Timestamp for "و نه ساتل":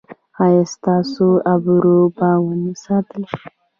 2.43-3.23